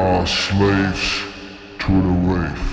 are 0.00 0.26
slaves 0.26 1.24
to 1.78 1.92
the 1.92 2.12
wave. 2.26 2.69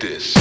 this. 0.00 0.37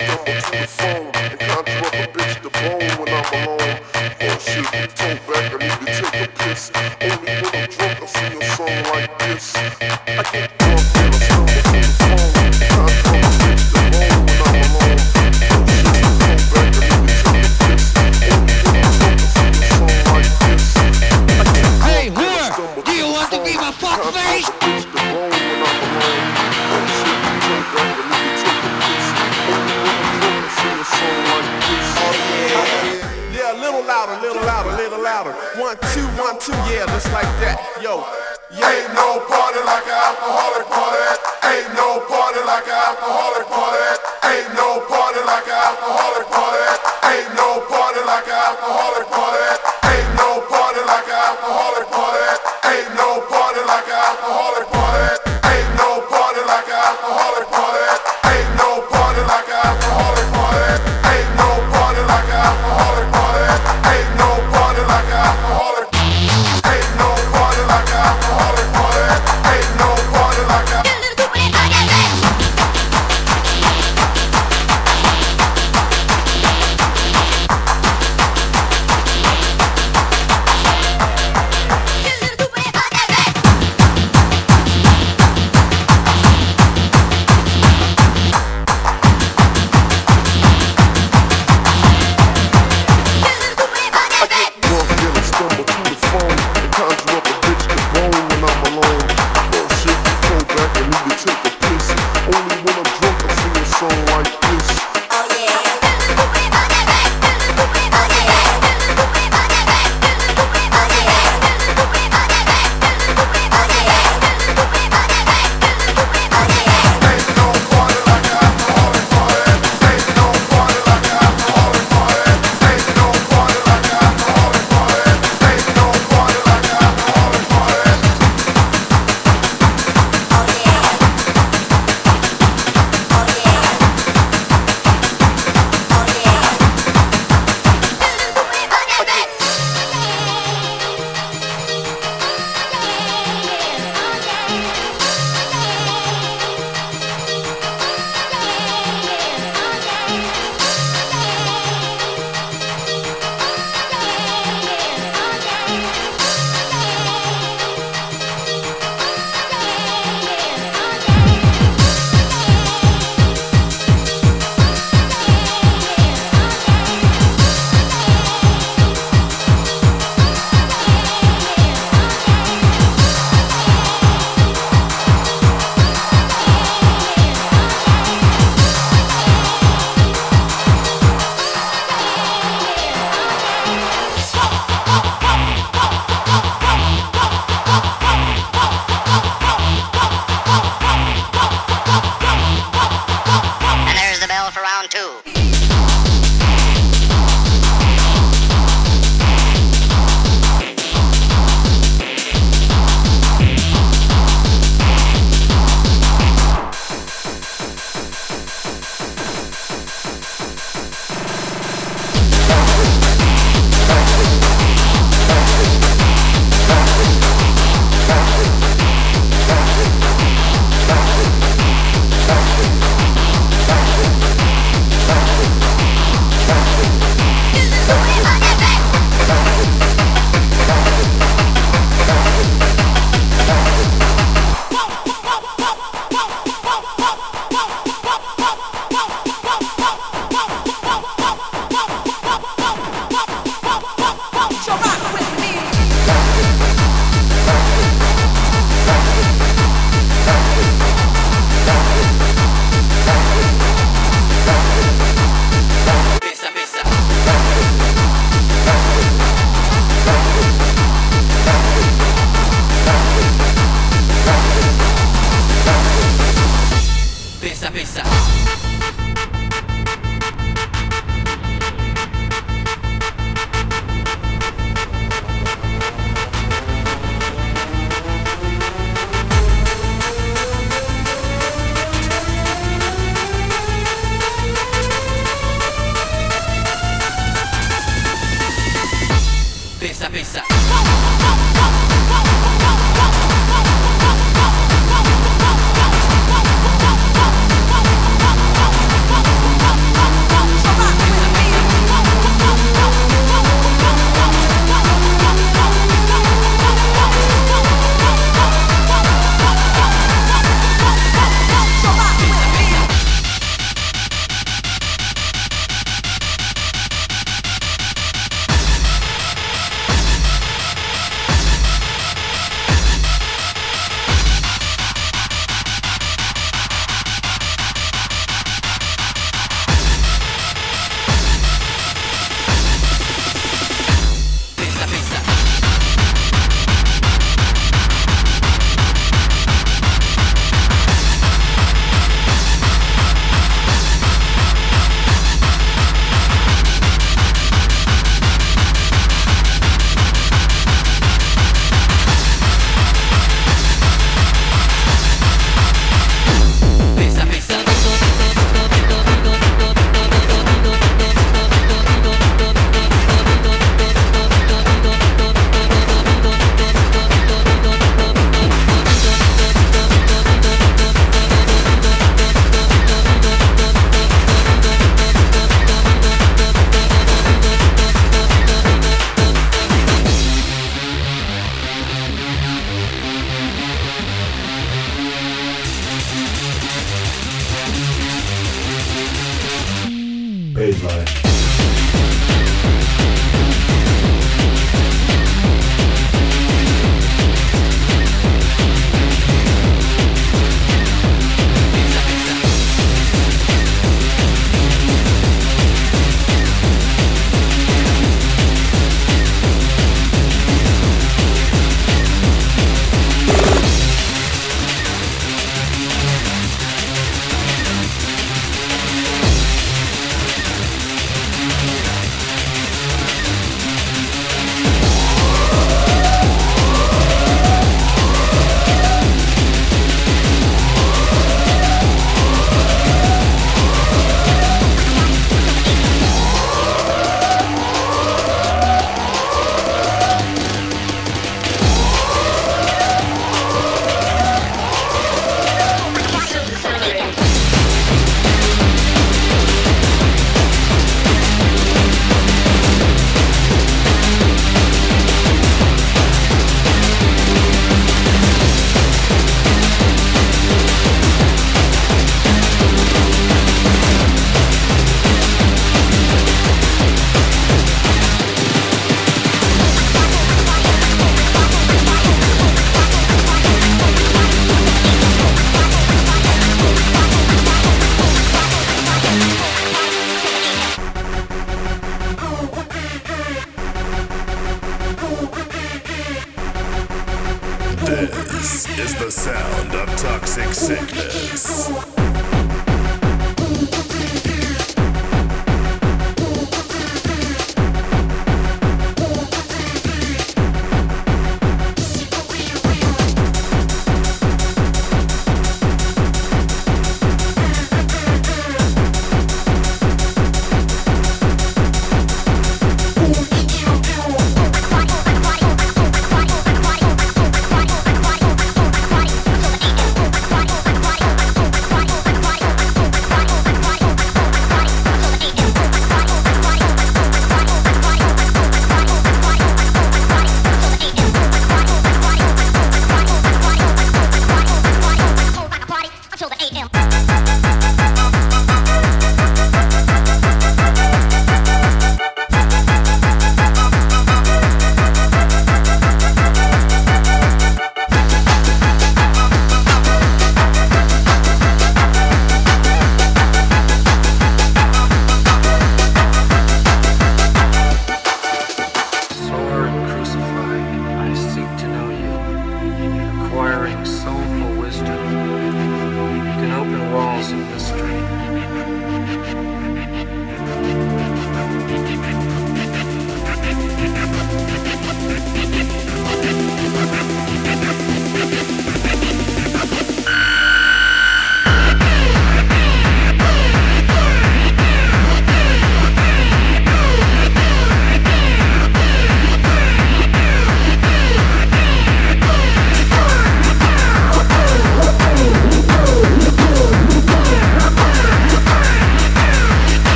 Stone, 0.00 0.66
phone. 0.66 1.08
It 1.30 1.40
contract 1.40 1.94
a 1.94 2.08
bitch 2.16 2.40
to 2.40 2.50
bone 2.50 2.88
when 2.98 3.08
I'm 3.12 3.44
alone. 3.44 3.80
Oh, 4.22 4.38
shit. 4.38 4.89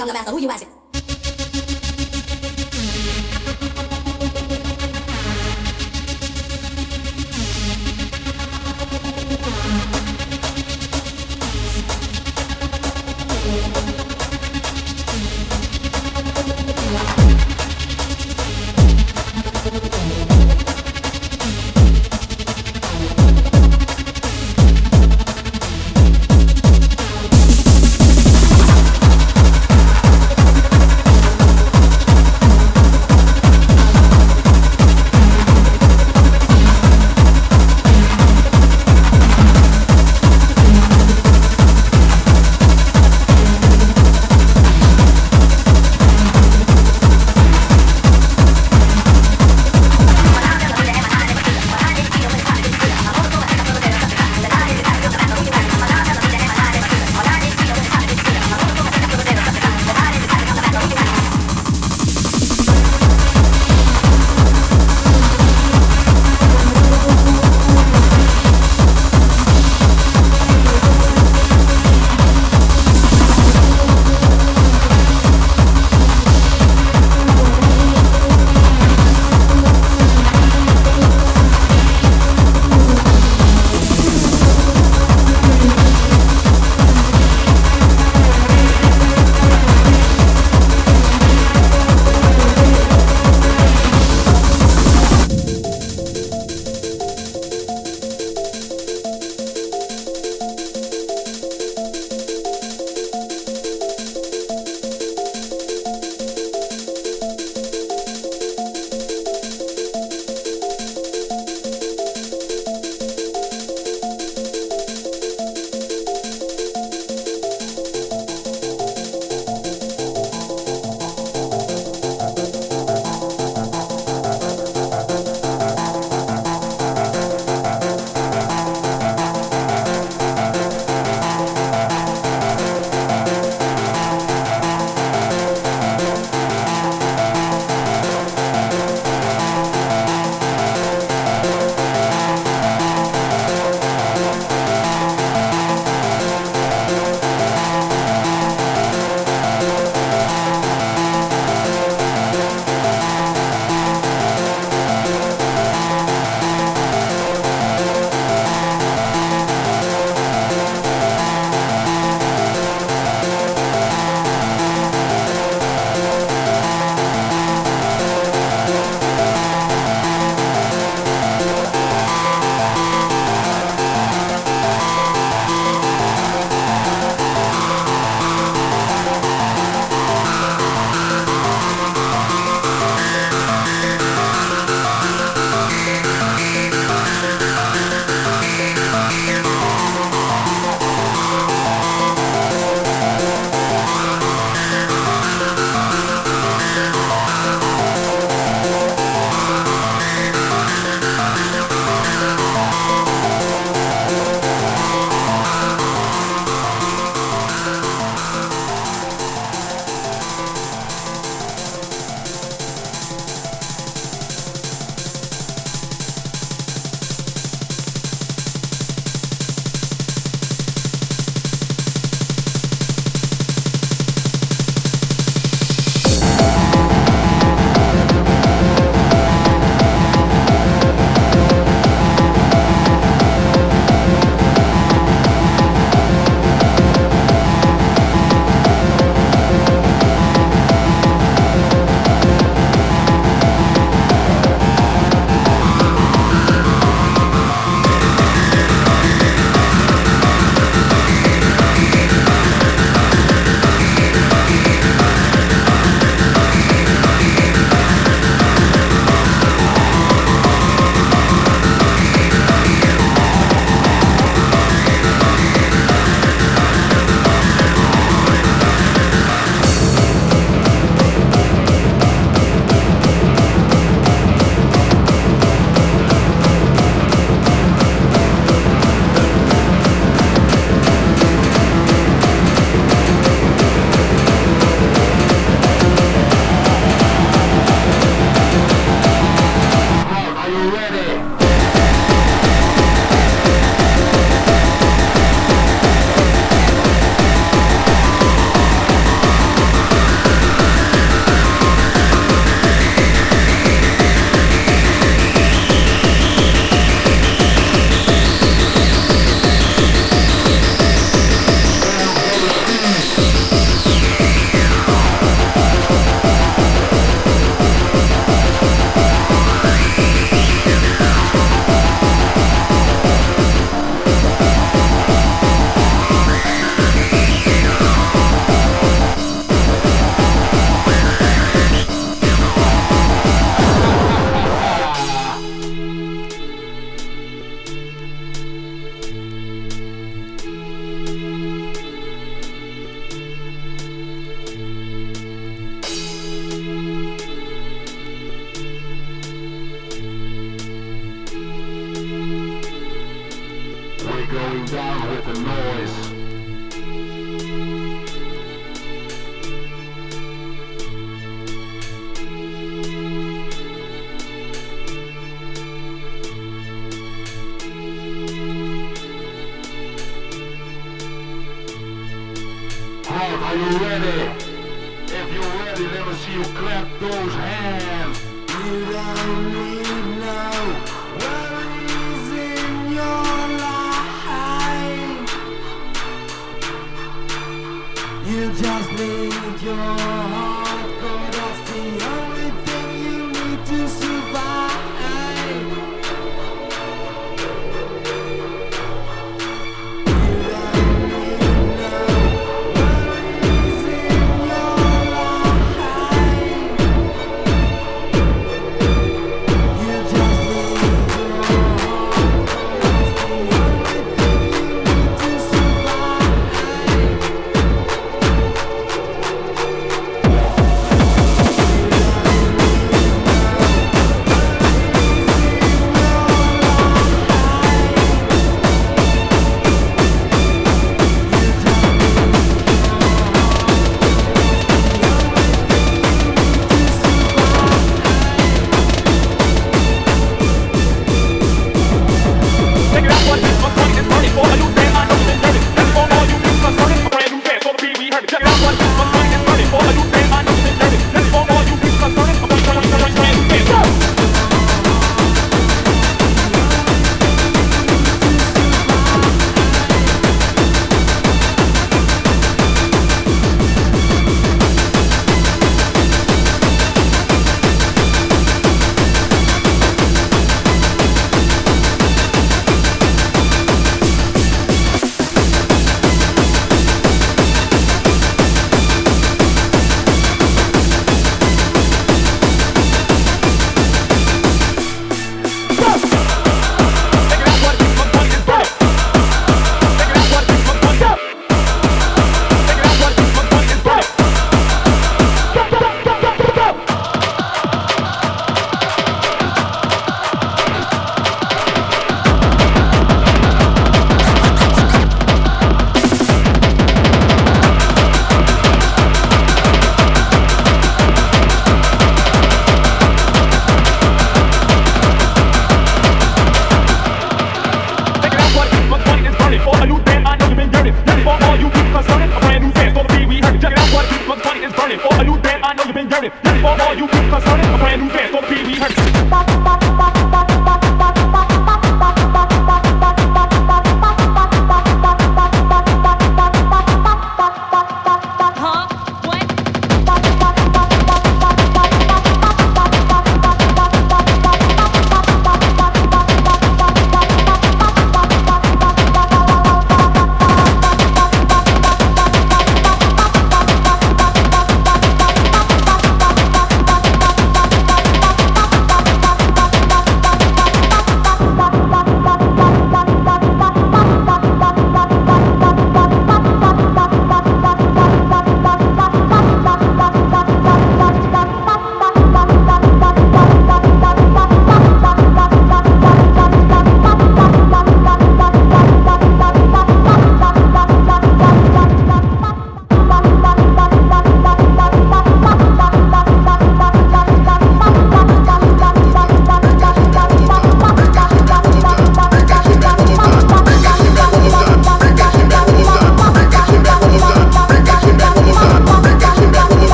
come 0.00 0.08
the 0.08 0.14
master 0.14 0.30
who 0.30 0.38
you 0.38 0.50
askin'? 0.50 0.79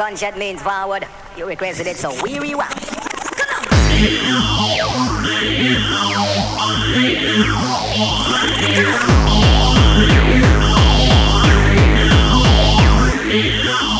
gunshot 0.00 0.38
means 0.38 0.62
forward. 0.62 1.06
You 1.36 1.46
requested 1.46 1.86
it, 1.86 1.98
so 1.98 2.10
we 2.22 2.38
rewound. 2.38 2.72
Come 2.72 3.50
on! 13.74 13.99